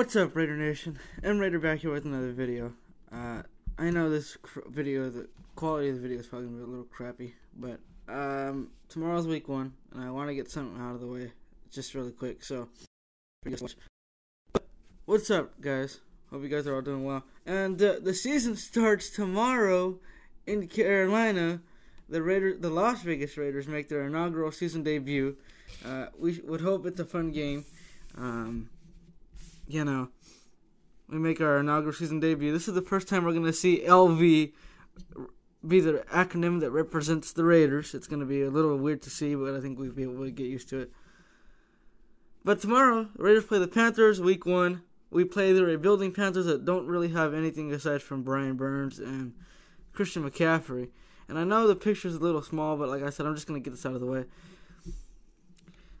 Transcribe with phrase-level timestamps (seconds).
[0.00, 0.98] What's up, Raider Nation?
[1.22, 2.72] I'm Raider back here with another video.
[3.12, 3.42] Uh,
[3.76, 6.86] I know this video, the quality of the video is probably gonna be a little
[6.86, 11.06] crappy, but um, tomorrow's week one, and I want to get something out of the
[11.06, 11.32] way
[11.70, 12.42] just really quick.
[12.42, 12.70] So,
[15.04, 16.00] what's up, guys?
[16.30, 17.22] Hope you guys are all doing well.
[17.44, 19.98] And uh, the season starts tomorrow
[20.46, 21.60] in Carolina.
[22.08, 25.36] The Raider, the Las Vegas Raiders, make their inaugural season debut.
[25.84, 27.66] Uh, we would hope it's a fun game.
[28.16, 28.70] Um,
[29.72, 30.08] you know,
[31.08, 32.52] we make our inaugural season debut.
[32.52, 34.52] This is the first time we're going to see LV
[35.66, 37.94] be the acronym that represents the Raiders.
[37.94, 40.24] It's going to be a little weird to see, but I think we'll be able
[40.24, 40.92] to get used to it.
[42.44, 44.82] But tomorrow, Raiders play the Panthers, week one.
[45.10, 49.34] We play the rebuilding Panthers that don't really have anything aside from Brian Burns and
[49.92, 50.88] Christian McCaffrey.
[51.28, 53.60] And I know the picture's a little small, but like I said, I'm just going
[53.60, 54.24] to get this out of the way.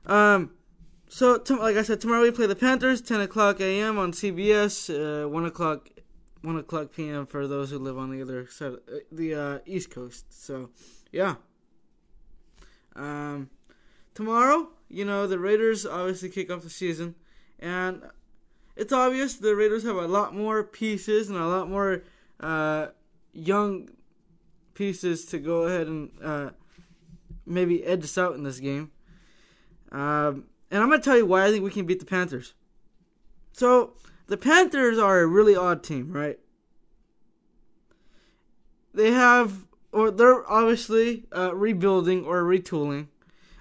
[0.06, 0.50] Um,
[1.12, 3.98] so, to, like I said, tomorrow we play the Panthers, 10 o'clock a.m.
[3.98, 5.90] on CBS, uh, 1 o'clock
[6.42, 7.26] 1 o'clock p.m.
[7.26, 10.24] for those who live on the other side, uh, the uh, East Coast.
[10.30, 10.70] So,
[11.10, 11.34] yeah.
[12.94, 13.50] Um,
[14.14, 17.16] tomorrow, you know, the Raiders obviously kick off the season,
[17.58, 18.02] and
[18.76, 22.04] it's obvious the Raiders have a lot more pieces and a lot more
[22.38, 22.86] uh,
[23.32, 23.90] young
[24.74, 26.50] pieces to go ahead and uh,
[27.44, 28.92] maybe edge us out in this game.
[29.90, 32.54] Um, and I'm going to tell you why I think we can beat the Panthers.
[33.52, 33.94] So,
[34.26, 36.38] the Panthers are a really odd team, right?
[38.94, 43.08] They have, or they're obviously uh, rebuilding or retooling.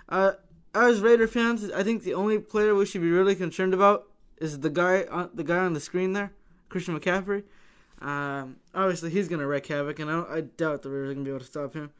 [0.07, 0.33] Uh,
[0.73, 4.07] as Raider fans, I think the only player we should be really concerned about
[4.37, 6.31] is the guy on the guy on the screen there,
[6.69, 7.43] Christian McCaffrey.
[8.01, 11.31] Um, obviously, he's gonna wreak havoc, and I, I doubt the Raiders are gonna be
[11.31, 11.91] able to stop him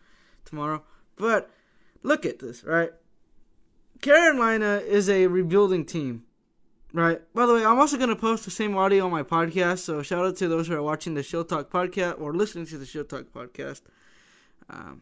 [0.46, 0.84] tomorrow.
[1.18, 1.50] But
[2.04, 2.92] look at this, right?
[4.02, 6.24] Carolina is a rebuilding team.
[6.92, 7.22] Right.
[7.36, 9.80] By the way, I'm also going to post the same audio on my podcast.
[9.80, 12.80] So shout out to those who are watching the Show Talk podcast or listening to
[12.80, 13.82] the Show Talk podcast.
[14.70, 15.02] Um,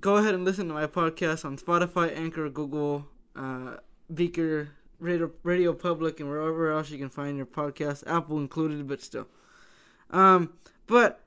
[0.00, 3.06] go ahead and listen to my podcast on Spotify, Anchor, Google,
[3.36, 3.76] uh,
[4.10, 9.00] Breaker, Radio, Radio Public, and wherever else you can find your podcast, Apple included, but
[9.00, 9.28] still.
[10.10, 10.52] Um,
[10.88, 11.20] but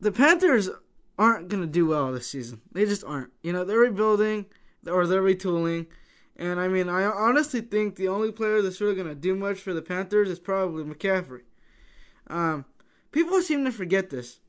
[0.00, 0.68] the Panthers
[1.20, 2.62] aren't going to do well this season.
[2.72, 3.30] They just aren't.
[3.42, 4.46] You know, they're rebuilding
[4.90, 5.86] or they're retooling.
[6.34, 9.58] And I mean, I honestly think the only player that's really going to do much
[9.58, 11.42] for the Panthers is probably McCaffrey.
[12.28, 12.64] Um,
[13.12, 14.40] people seem to forget this.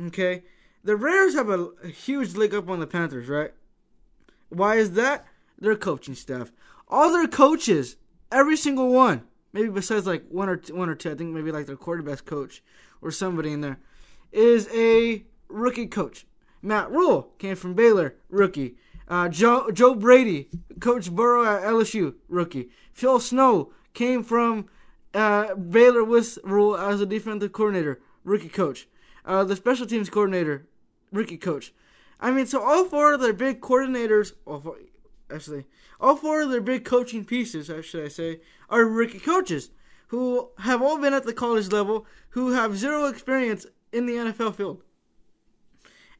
[0.00, 0.44] Okay?
[0.82, 3.52] The Raiders have a, a huge leg up on the Panthers, right?
[4.48, 5.26] Why is that?
[5.58, 6.52] Their coaching staff.
[6.88, 7.96] All their coaches,
[8.32, 11.52] every single one, maybe besides like one or two, one or two, I think maybe
[11.52, 12.62] like their quarterback coach
[13.02, 13.78] or somebody in there,
[14.32, 16.26] is a rookie coach.
[16.62, 18.76] Matt Rhule came from Baylor, rookie.
[19.06, 20.48] Uh, Joe Joe Brady,
[20.80, 22.70] Coach Burrow at LSU, rookie.
[22.92, 24.66] Phil Snow came from
[25.12, 28.88] uh, Baylor with Rhule as a defensive coordinator, rookie coach.
[29.24, 30.66] Uh, the special teams coordinator,
[31.12, 31.72] rookie coach.
[32.20, 34.78] I mean, so all four of their big coordinators, four,
[35.30, 35.66] actually,
[36.00, 38.40] all four of their big coaching pieces, should I say,
[38.70, 39.70] are rookie coaches
[40.08, 44.54] who have all been at the college level, who have zero experience in the NFL
[44.54, 44.82] field.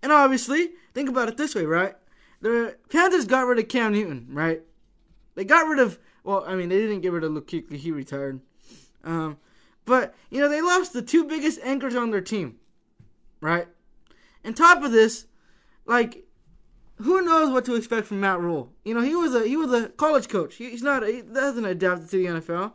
[0.05, 1.95] And obviously, think about it this way, right?
[2.43, 4.61] The Panthers got rid of Cam Newton, right?
[5.35, 8.43] They got rid of, well, I mean, they didn't get rid of Luke he retired.
[9.03, 9.39] Um,
[9.87, 12.57] but, you know, they lost the two biggest anchors on their team,
[13.41, 13.67] right?
[14.45, 15.25] And top of this,
[15.87, 16.27] like,
[16.97, 18.75] who knows what to expect from Matt Rhule?
[18.85, 20.57] You know, he was a he was a college coach.
[20.57, 22.73] He, he's not he doesn't adapt to the NFL,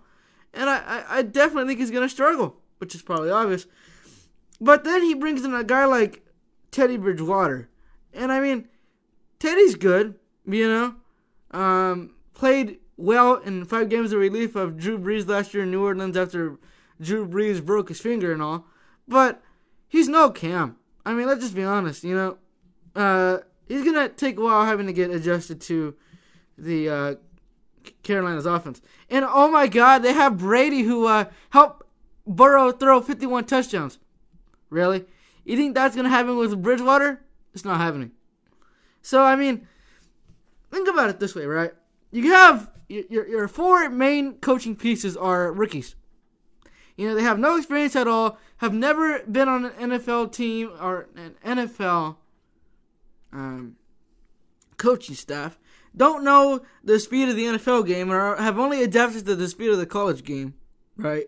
[0.56, 3.68] and I, I, I definitely think he's gonna struggle, which is probably obvious.
[4.60, 6.26] But then he brings in a guy like
[6.72, 7.70] Teddy Bridgewater,
[8.14, 8.68] and I mean,
[9.40, 10.16] Teddy's good,
[10.46, 10.96] you know.
[11.52, 15.84] Um, played well in five games of relief of Drew Brees last year in New
[15.84, 16.58] Orleans after
[17.02, 18.66] Drew Brees broke his finger and all.
[19.08, 19.42] But
[19.88, 20.76] he's no Cam.
[21.06, 22.38] I mean, let's just be honest, you know.
[22.96, 25.96] Uh, he's gonna take a while having to get adjusted to
[26.58, 27.16] the uh,
[28.04, 28.82] Carolina's offense.
[29.10, 31.84] And oh my God, they have Brady who uh, helped
[32.28, 33.98] Burrow throw 51 touchdowns.
[34.70, 35.06] Really?
[35.46, 37.22] You think that's gonna happen with Bridgewater?
[37.54, 38.12] It's not happening.
[39.02, 39.68] So I mean,
[40.72, 41.72] think about it this way, right?
[42.12, 45.96] You have your your four main coaching pieces are rookies.
[46.98, 50.72] You know, they have no experience at all, have never been on an NFL team
[50.82, 52.18] or an NFL
[53.32, 53.78] um,
[54.76, 55.60] coaching staff,
[55.96, 59.70] don't know the speed of the NFL game, or have only adapted to the speed
[59.70, 60.56] of the college game,
[60.98, 61.28] right?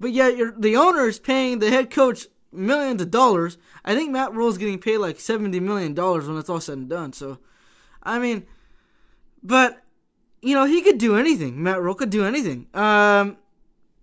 [0.00, 3.58] But yet, the owner is paying the head coach millions of dollars.
[3.84, 6.88] I think Matt Rhule's getting paid like seventy million dollars when it's all said and
[6.88, 7.12] done.
[7.12, 7.38] So,
[8.02, 8.46] I mean,
[9.42, 9.82] but
[10.40, 11.62] you know, he could do anything.
[11.62, 12.66] Matt Rhule could do anything.
[12.74, 13.38] Um,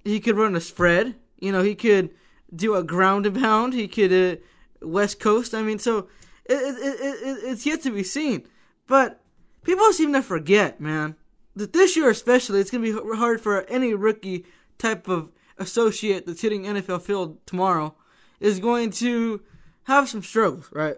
[0.03, 1.15] he could run a spread.
[1.39, 2.11] You know, he could
[2.55, 3.73] do a ground and pound.
[3.73, 5.53] He could uh, West Coast.
[5.53, 6.07] I mean, so
[6.45, 8.47] it, it, it, it's yet to be seen.
[8.87, 9.21] But
[9.63, 11.15] people seem to forget, man,
[11.55, 14.45] that this year especially, it's to be hard for any rookie
[14.77, 17.95] type of associate that's hitting NFL field tomorrow
[18.39, 19.41] is going to
[19.83, 20.97] have some struggles, right?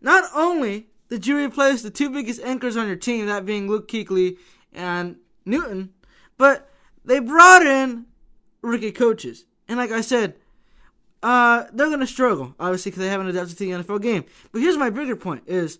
[0.00, 3.88] Not only did you replace the two biggest anchors on your team, that being Luke
[3.88, 4.38] Kuechly
[4.72, 5.92] and Newton,
[6.38, 6.70] but
[7.04, 8.06] they brought in
[8.62, 9.44] rookie coaches.
[9.68, 10.36] And like I said,
[11.22, 14.24] uh, they're going to struggle, obviously, because they haven't adapted to the NFL game.
[14.50, 15.78] But here's my bigger point is,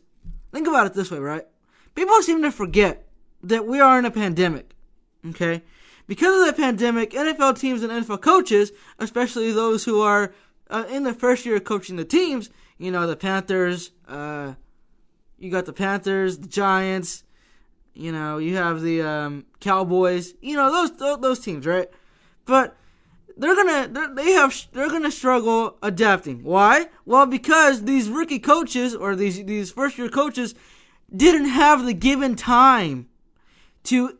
[0.53, 1.47] think about it this way, right?
[1.95, 3.09] People seem to forget
[3.43, 4.75] that we are in a pandemic,
[5.29, 5.63] okay?
[6.07, 10.35] Because of the pandemic, NFL teams and NFL coaches, especially those who are
[10.73, 14.55] uh, in the first year of coaching the teams, you know, the Panthers, uh,
[15.39, 17.25] you got the Panthers, the Giants,
[17.95, 21.89] you know, you have the um, Cowboys, you know, those those teams, right?
[22.47, 22.75] But
[23.37, 26.43] they're gonna they're, they have they're gonna struggle adapting.
[26.43, 26.87] Why?
[27.05, 30.55] Well, because these rookie coaches or these these first year coaches
[31.15, 33.09] didn't have the given time
[33.85, 34.19] to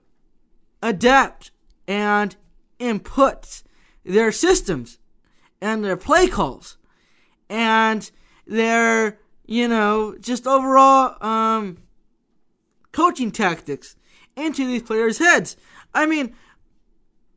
[0.83, 1.51] adapt
[1.89, 2.37] and
[2.79, 3.63] input
[4.05, 4.99] their systems
[5.63, 6.77] and their play calls
[7.49, 8.11] and
[8.47, 11.79] their you know just overall um,
[12.91, 13.97] coaching tactics
[14.37, 15.57] into these players' heads.
[15.95, 16.35] I mean,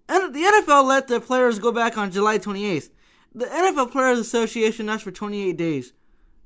[0.09, 2.89] and the NFL let the players go back on July 28th.
[3.33, 5.91] The NFL Players Association asked for 28 days,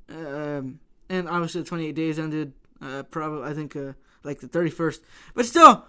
[0.08, 3.92] um, and obviously the 28 days ended uh, probably I think uh,
[4.22, 5.00] like the 31st.
[5.34, 5.86] But still,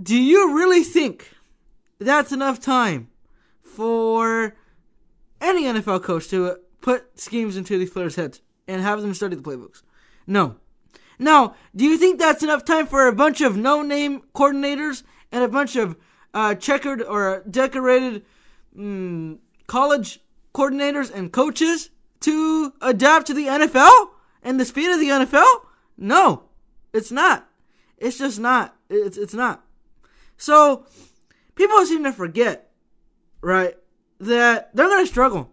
[0.00, 1.32] do you really think
[1.98, 3.08] that's enough time
[3.62, 4.54] for
[5.40, 9.42] any NFL coach to put schemes into these players' heads and have them study the
[9.42, 9.82] playbooks?
[10.26, 10.56] No.
[11.18, 15.02] Now, do you think that's enough time for a bunch of no-name coordinators
[15.32, 15.96] and a bunch of
[16.34, 18.24] uh, checkered or decorated
[18.76, 20.20] mm, college
[20.54, 21.90] coordinators and coaches
[22.20, 24.08] to adapt to the NFL
[24.42, 25.46] and the speed of the NFL?
[25.96, 26.44] No,
[26.92, 27.48] it's not.
[27.98, 28.76] It's just not.
[28.90, 29.64] It's it's not.
[30.36, 30.86] So
[31.54, 32.70] people seem to forget,
[33.40, 33.74] right,
[34.20, 35.50] that they're going to struggle.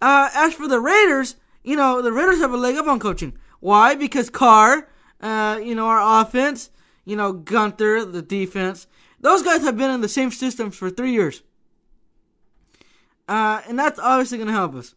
[0.00, 3.34] Uh, as for the Raiders, you know, the Raiders have a leg up on coaching.
[3.60, 3.94] Why?
[3.94, 4.88] Because Carr,
[5.20, 6.70] uh, you know, our offense,
[7.04, 8.86] you know, Gunther, the defense,
[9.20, 11.42] those guys have been in the same systems for three years.
[13.28, 14.94] Uh, and that's obviously going to help us.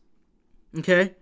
[0.79, 1.13] Okay?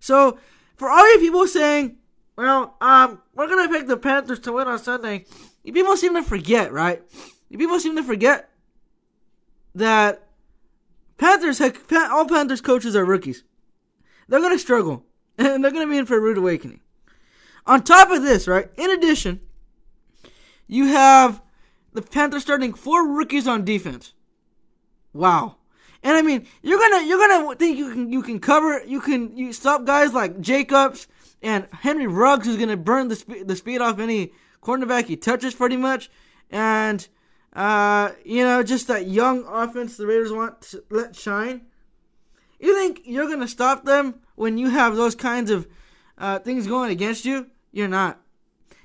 [0.00, 0.38] So,
[0.76, 1.96] for all you people saying,
[2.36, 5.24] well, um, we're going to pick the Panthers to win on Sunday,
[5.64, 7.02] you people seem to forget, right?
[7.48, 8.48] You people seem to forget
[9.74, 10.27] that
[11.18, 13.44] Panthers, all Panthers coaches are rookies.
[14.28, 15.04] They're going to struggle.
[15.40, 16.80] And they're going to be in for a rude awakening.
[17.64, 19.38] On top of this, right, in addition,
[20.66, 21.40] you have
[21.92, 24.14] the Panthers starting four rookies on defense.
[25.12, 25.58] Wow.
[26.02, 29.36] And I mean, you're gonna you're gonna think you can you can cover you can
[29.36, 31.08] you stop guys like Jacobs
[31.42, 34.32] and Henry Ruggs who's gonna burn the spe- the speed off any
[34.62, 36.10] cornerback he touches pretty much,
[36.50, 37.06] and
[37.58, 41.62] uh, you know just that young offense the Raiders want to let shine.
[42.60, 45.66] You think you're gonna stop them when you have those kinds of
[46.16, 47.48] uh, things going against you?
[47.72, 48.20] You're not.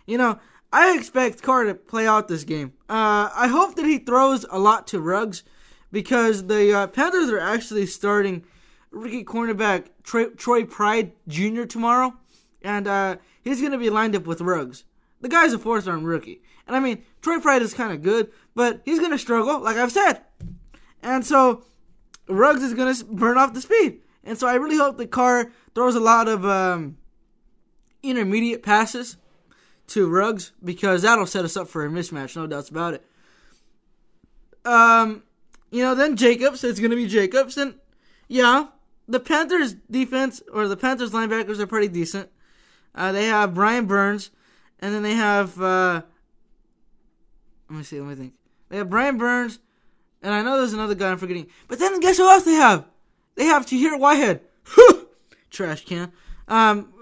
[0.08, 0.39] You know,
[0.72, 2.74] I expect Carr to play out this game.
[2.89, 5.44] Uh, I hope that he throws a lot to Ruggs
[5.92, 8.44] because the uh, Panthers are actually starting
[8.89, 11.65] rookie cornerback Troy, Troy Pride Jr.
[11.65, 12.15] tomorrow,
[12.63, 14.84] and uh, he's going to be lined up with Ruggs.
[15.24, 16.42] The guy's a fourth round rookie.
[16.68, 19.77] And I mean, Troy Pride is kind of good, but he's going to struggle, like
[19.77, 20.20] I've said.
[21.01, 21.63] And so
[22.27, 24.01] Ruggs is going to burn off the speed.
[24.25, 26.98] And so I really hope the Carr throws a lot of um,
[28.03, 29.15] intermediate passes
[29.88, 33.06] to Ruggs because that'll set us up for a mismatch, no doubts about it.
[34.65, 35.24] Um,
[35.72, 37.58] you know, then Jacobs, it's going to be Jacobs.
[37.58, 37.75] And
[38.27, 38.68] yeah,
[39.08, 42.30] the Panthers defense or the Panthers linebackers are pretty decent.
[42.94, 44.30] Uh, they have Brian Burns,
[44.84, 46.02] and then they have, uh,
[47.70, 48.34] let me see, let me think.
[48.68, 49.60] They have Brian Burns,
[50.22, 51.48] and I know there's another guy I'm forgetting.
[51.70, 52.86] But then guess who else they have?
[53.36, 54.42] They have Tahir Whitehead.
[55.50, 56.12] Trash can.
[56.50, 56.94] Um,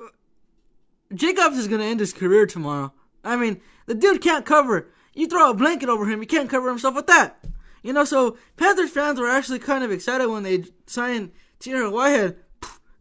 [1.11, 2.93] Jacobs is to end his career tomorrow.
[3.23, 4.89] I mean, the dude can't cover.
[5.15, 7.43] You throw a blanket over him, he can't cover himself with that.
[7.81, 12.37] You know, so Panthers fans were actually kind of excited when they signed Tahir Whitehead.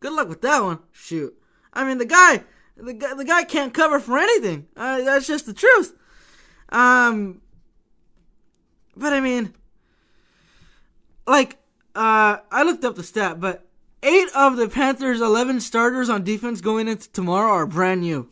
[0.00, 0.78] Good luck with that one.
[0.90, 1.37] Shoot.
[1.70, 2.44] I mean, the guy,
[2.82, 4.66] the guy, the guy can't cover for anything.
[4.76, 5.96] Uh, that's just the truth.
[6.70, 7.40] Um,
[8.96, 9.54] but I mean,
[11.26, 11.58] like,
[11.94, 13.66] uh, I looked up the stat, but
[14.02, 18.30] eight of the Panthers' 11 starters on defense going into tomorrow are brand new.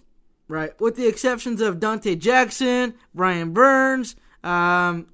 [0.48, 0.78] right?
[0.80, 4.16] With the exceptions of Donte Jackson, Brian Burns.
[4.42, 5.08] Um,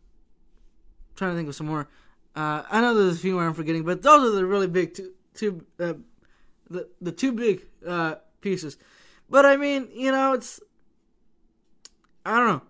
[1.16, 1.88] trying to think of some more.
[2.36, 4.94] Uh, I know there's a few more I'm forgetting, but those are the really big
[4.94, 5.94] two, two uh,
[6.68, 8.76] the the two big uh, pieces.
[9.28, 10.60] But I mean, you know, it's
[12.24, 12.62] I don't know.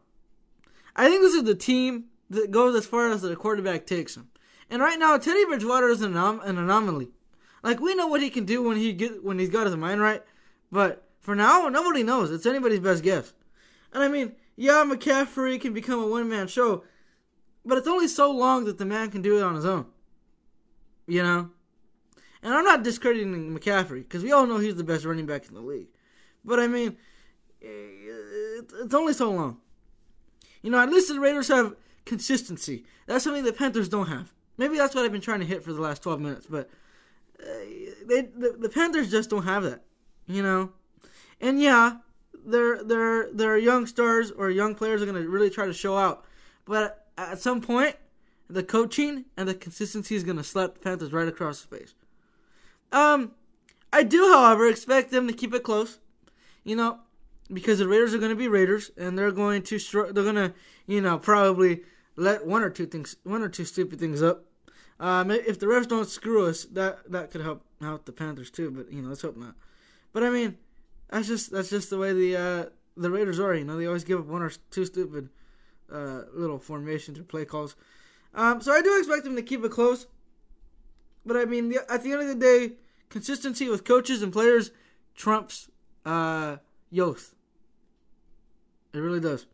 [0.97, 4.31] I think this is the team that goes as far as the quarterback takes them.
[4.71, 7.09] And right now, Teddy Bridgewater is an, anom- an anomaly.
[7.63, 10.01] Like we know what he can do when he get when he's got his mind
[10.01, 10.23] right,
[10.71, 12.31] but for now, nobody knows.
[12.31, 13.33] It's anybody's best guess.
[13.93, 16.85] And I mean, yeah, McCaffrey can become a one man show,
[17.65, 19.87] but it's only so long that the man can do it on his own.
[21.07, 21.51] You know?
[22.43, 25.55] And I'm not discrediting McCaffrey, because we all know he's the best running back in
[25.55, 25.89] the league.
[26.45, 26.97] But I mean,
[27.61, 29.59] it's only so long.
[30.63, 32.85] You know, at least the Raiders have consistency.
[33.07, 34.33] That's something the Panthers don't have.
[34.57, 36.71] Maybe that's what I've been trying to hit for the last 12 minutes, but
[37.41, 37.47] uh,
[38.07, 39.83] they the, the Panthers just don't have that.
[40.27, 40.73] You know?
[41.41, 41.97] And yeah,
[42.47, 45.97] their their their young stars or young players are going to really try to show
[45.97, 46.25] out.
[46.65, 47.97] But at some point,
[48.49, 51.95] the coaching and the consistency is going to slap the Panthers right across the face.
[52.93, 53.33] Um,
[53.93, 55.99] I do, however, expect them to keep it close.
[56.65, 56.99] You know,
[57.53, 59.79] because the Raiders are going to be Raiders, and they're going to
[60.13, 60.55] they're going to
[60.87, 61.83] you know probably
[62.17, 64.45] let one or two things one or two stupid things up.
[65.01, 68.71] Um, if the refs don't screw us, that that could help out the Panthers too.
[68.71, 69.55] But you know, let's hope not.
[70.13, 70.57] But I mean,
[71.11, 72.65] that's just that's just the way the uh,
[72.97, 73.55] the Raiders are.
[73.55, 75.29] You know, they always give up one or two stupid
[75.93, 77.77] uh, little formations or play calls.
[78.35, 80.07] Um, so I do expect them to keep it close.
[81.27, 82.73] But I mean, at the end of the day,
[83.09, 84.71] consistency with coaches and players
[85.15, 85.71] trumps
[86.05, 86.57] uh,
[86.91, 87.35] youth.
[88.93, 89.47] It really does.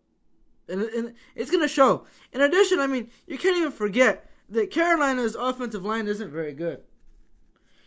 [0.68, 2.06] And, and it's going to show.
[2.32, 6.82] In addition, I mean, you can't even forget that Carolina's offensive line isn't very good.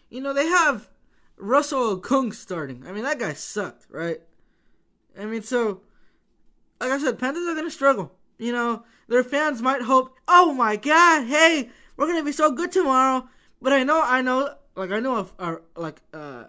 [0.10, 0.90] You know, they have
[1.38, 2.86] Russell Okung starting.
[2.88, 4.22] I mean, that guy sucked, right?
[5.18, 5.82] I mean, so,
[6.80, 8.14] like I said, Panthers are going to struggle.
[8.38, 12.52] You know, their fans might hope, oh my God, hey, we're going to be so
[12.52, 13.28] good tomorrow.
[13.62, 16.46] But I know, I know, like, I know, of our, like, uh,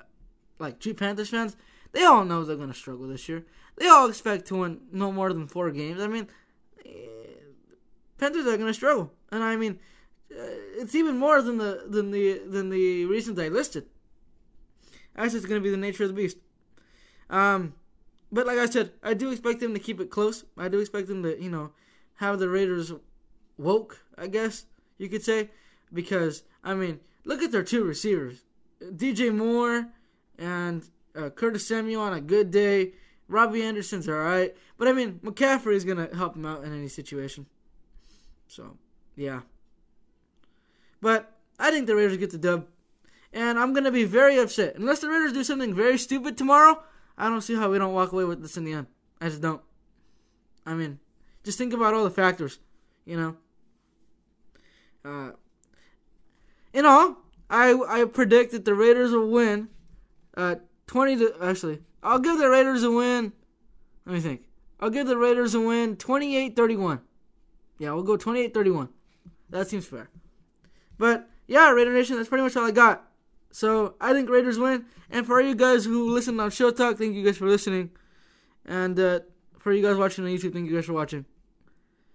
[0.59, 1.57] like, true Panthers fans,
[1.95, 3.47] they all know they're going to struggle this year.
[3.77, 6.01] They all expect to win no more than four games.
[6.01, 6.29] I mean,
[6.85, 6.91] eh,
[8.19, 9.13] Panthers are going to struggle.
[9.31, 9.79] And I mean,
[10.31, 10.43] uh,
[10.77, 13.87] it's even more than the than the than the reasons I listed.
[15.15, 16.39] That's just going to be the nature of the beast.
[17.31, 17.75] Um,
[18.33, 20.45] but like I said, I do expect them to keep it close.
[20.59, 21.71] I do expect them to, you know,
[22.17, 22.93] have the Raiders
[23.57, 24.67] woke, I guess
[24.99, 25.51] you could say,
[25.93, 28.43] because I mean, look at their two receivers,
[28.83, 29.87] DJ Moore
[30.39, 30.85] and
[31.17, 32.93] uh, Curtis Samuel on a good day.
[33.29, 36.89] Robbie Anderson's all right, but I mean, McCaffrey is gonna help him out in any
[36.89, 37.47] situation.
[38.49, 38.77] So,
[39.17, 39.41] yeah.
[41.01, 42.67] But I think the Raiders get the dub
[43.35, 46.83] and I'm gonna be very upset unless the Raiders do something very stupid tomorrow.
[47.19, 48.87] I don't see how we don't walk away with this in the end.
[49.21, 49.61] I just don't.
[50.65, 51.01] I mean,
[51.43, 52.59] just think about all the factors,
[53.05, 53.37] you know.
[55.05, 55.33] Uh,
[56.73, 57.17] in all,
[57.51, 59.69] I I predict that the Raiders will win.
[60.37, 60.57] Uh,
[60.87, 63.33] twenty to actually, I'll give the Raiders a win.
[64.07, 64.43] Let me think.
[64.81, 67.01] I'll give the Raiders a win 28-31.
[67.79, 68.91] Yeah, we'll go 28-31.
[69.51, 70.11] That seems fair.
[70.99, 73.09] But yeah, Raider Nation, that's pretty much all I got.
[73.51, 74.85] So I think Raiders win.
[75.11, 77.91] And for you guys who listen on Show Talk, thank you guys for listening.
[78.67, 79.21] And uh,
[79.59, 81.25] for you guys watching on YouTube, thank you guys for watching.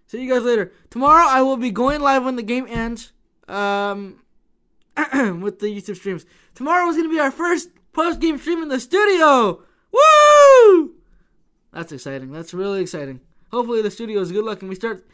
[0.08, 0.72] See you guys later.
[0.90, 3.14] Tomorrow I will be going live when the game ends.
[3.48, 4.22] Um,
[5.42, 6.26] with the YouTube streams.
[6.56, 9.62] Tomorrow is gonna be our first post game stream in the studio.
[9.92, 10.96] Woo!
[11.74, 12.32] That's exciting.
[12.32, 13.20] That's really exciting.
[13.52, 15.06] Hopefully the studio is good luck and we start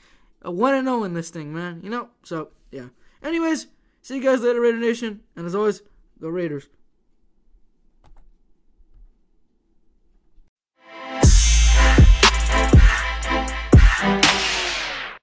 [0.44, 1.82] one and zero oh in this thing, man.
[1.84, 2.10] You know.
[2.22, 2.90] So yeah.
[3.24, 3.68] Anyways,
[4.04, 5.22] see you guys later, Raider Nation.
[5.36, 5.82] And as always.
[6.22, 6.68] Go Raiders.